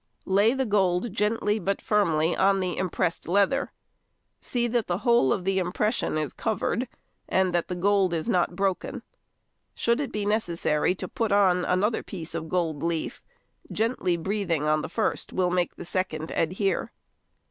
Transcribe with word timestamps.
Lay 0.25 0.55
the 0.55 0.65
gold 0.65 1.13
gently 1.13 1.59
but 1.59 1.79
firmly 1.79 2.35
on 2.35 2.59
the 2.59 2.75
impressed 2.75 3.27
leather. 3.27 3.71
See 4.39 4.67
that 4.67 4.87
the 4.87 4.97
whole 5.05 5.31
of 5.31 5.43
the 5.43 5.59
impression 5.59 6.17
is 6.17 6.33
covered, 6.33 6.87
and 7.29 7.53
that 7.53 7.67
the 7.67 7.75
gold 7.75 8.11
is 8.11 8.27
not 8.27 8.55
broken. 8.55 9.03
Should 9.75 9.99
it 9.99 10.11
be 10.11 10.25
necessary 10.25 10.95
to 10.95 11.07
put 11.07 11.31
on 11.31 11.65
another 11.65 12.01
piece 12.01 12.33
of 12.33 12.49
gold 12.49 12.81
leaf, 12.81 13.21
gently 13.71 14.17
breathing 14.17 14.63
on 14.63 14.81
the 14.81 14.89
first 14.89 15.33
will 15.33 15.51
make 15.51 15.75
the 15.75 15.85
second 15.85 16.31
adhere. 16.31 16.91